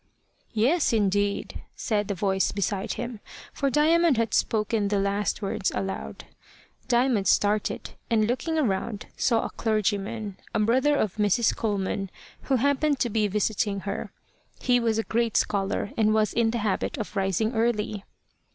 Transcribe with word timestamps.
"Yes, 0.55 0.93
indeed," 0.93 1.61
said 1.75 2.09
a 2.09 2.15
voice 2.15 2.51
beside 2.51 2.93
him, 2.93 3.19
for 3.53 3.69
Diamond 3.69 4.17
had 4.17 4.33
spoken 4.33 4.87
the 4.87 4.97
last 4.97 5.43
words 5.43 5.71
aloud. 5.75 6.25
Diamond 6.87 7.27
started, 7.27 7.91
and 8.09 8.25
looking 8.25 8.57
around 8.57 9.05
saw 9.15 9.45
a 9.45 9.51
clergyman, 9.51 10.37
a 10.55 10.59
brother 10.59 10.95
of 10.95 11.17
Mrs. 11.17 11.55
Coleman, 11.55 12.09
who 12.49 12.55
happened 12.55 12.97
to 12.99 13.11
be 13.11 13.27
visiting 13.27 13.81
her. 13.81 14.11
He 14.59 14.79
was 14.79 14.97
a 14.97 15.03
great 15.03 15.37
scholar, 15.37 15.91
and 15.95 16.15
was 16.15 16.33
in 16.33 16.49
the 16.49 16.57
habit 16.57 16.97
of 16.97 17.15
rising 17.15 17.53
early. 17.53 18.03